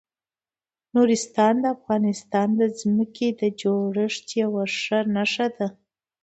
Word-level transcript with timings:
نورستان 0.93 1.53
د 1.63 1.65
افغانستان 1.77 2.47
د 2.59 2.61
ځمکې 2.79 3.27
د 3.41 3.41
جوړښت 3.61 4.25
یوه 4.41 4.63
ښه 4.81 4.99
نښه 5.15 5.47
ده. 5.57 5.67